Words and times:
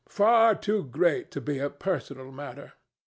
far 0.09 0.55
too 0.55 0.83
great 0.83 1.29
to 1.29 1.39
be 1.39 1.59
a 1.59 1.69
personal 1.69 2.31
matter. 2.31 2.73